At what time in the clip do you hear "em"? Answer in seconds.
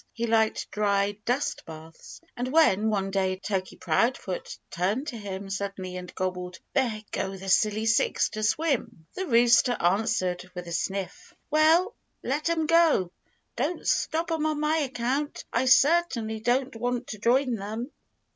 12.49-12.65, 14.31-14.47